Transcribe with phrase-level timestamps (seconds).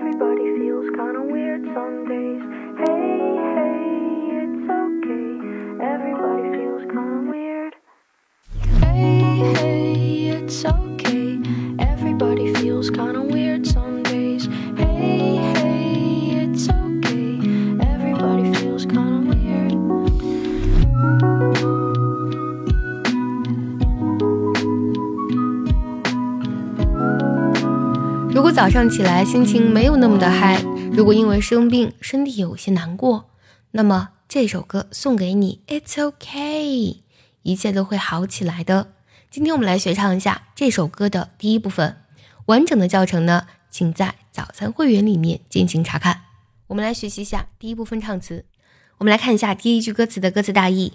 [0.00, 0.27] Everybody
[28.58, 33.30] 早上起来心情没有那么的嗨，如果因为生病身体有些难过，
[33.70, 36.96] 那么这首歌送给你，It's okay，
[37.42, 38.94] 一切都会好起来的。
[39.30, 41.98] 今天我们来学唱一下这首歌的第一部分，
[42.46, 46.22] 完整的教程呢，请在早餐会员里面进行查看。
[46.66, 48.44] 我们来学习一下第一部分唱词。
[48.98, 50.94] 我们来看一下第一句歌词的歌词大意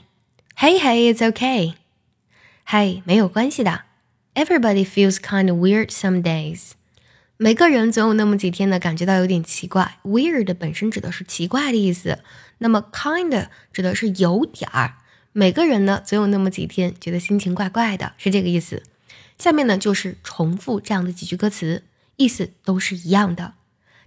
[0.58, 1.75] ：Hey hey, it's okay。
[2.66, 3.84] 嘿，没有关系的。
[4.36, 6.72] Everybody feels kind of weird some days。
[7.37, 9.97] 每个人总有那么几天呢，感觉到有点奇怪。
[10.03, 12.19] Weird 本身指的是奇怪的意思，
[12.59, 14.97] 那么 kind 指的是有点儿。
[15.31, 18.83] 每个人呢，总有那么几天觉得心情怪怪的，是这个意思。
[19.39, 21.83] 下面呢，就是重复这样的几句歌词，
[22.17, 23.55] 意思都是一样的。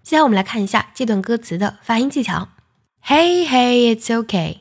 [0.05, 2.51] 接下来我们来看一下这段歌词的发音技巧。
[3.05, 4.59] Hey hey, it's okay。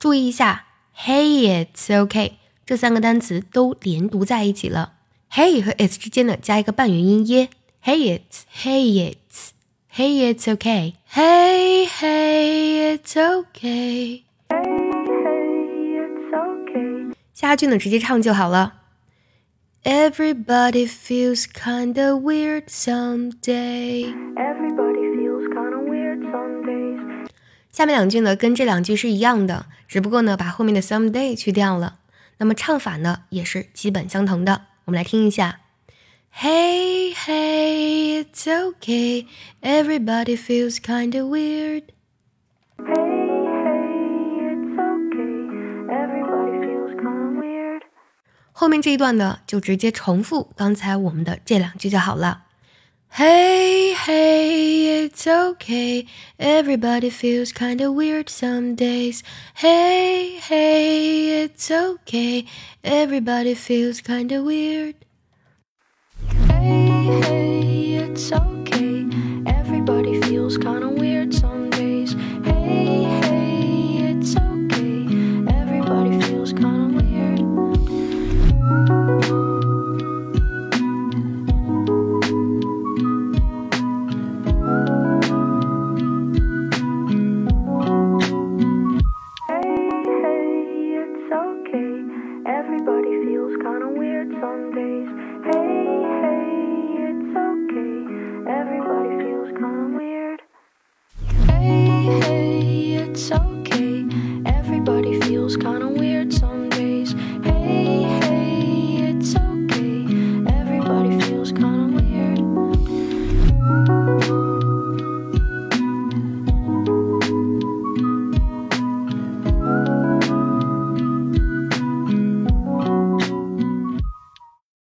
[0.00, 2.32] 注意一下，Hey it's okay
[2.66, 4.94] 这三个单词都连读在一起了。
[5.32, 7.48] Hey 和 it's 之间呢，加一个半元音耶。
[7.81, 9.53] Hey it's, hey it's,
[9.89, 10.95] hey it's okay.
[11.09, 14.23] Hey hey it's okay.
[14.49, 17.13] Hey, hey, it's okay.
[17.33, 18.81] 下句呢直接唱就好了。
[19.83, 24.13] Everybody feels kinda weird someday。
[24.35, 27.27] Everybody feels kinda weird some days.
[27.71, 31.99] 下面两句呢跟这两句是一样的，只不过呢把后面的 someday 去掉了。
[32.37, 34.67] 那么唱法呢也是基本相同的。
[34.85, 35.59] 我们来听一下。
[36.35, 39.27] Hey hey, it's okay.
[39.61, 41.83] Everybody feels kinda weird.
[42.79, 42.93] Hey,
[43.63, 45.37] hey, it's okay.
[45.89, 47.81] Everybody feels kinda weird.
[48.51, 52.45] 后面这一段呢，就直接重复刚才我们的这两句就好了。
[53.15, 56.07] Hey, hey, it's okay.
[56.39, 59.21] Everybody feels kinda weird some days.
[59.55, 62.47] Hey, hey, it's okay.
[62.81, 64.95] Everybody feels kinda weird.
[68.18, 69.06] it's okay.
[69.46, 72.14] Everybody feels kinda weird some days.
[72.42, 75.06] Hey, hey, it's okay.
[75.60, 77.38] Everybody feels kinda weird.
[89.48, 89.90] Hey,
[90.22, 91.94] hey, it's okay.
[92.46, 93.17] Everybody